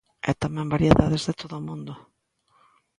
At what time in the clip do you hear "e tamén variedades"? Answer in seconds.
0.29-1.21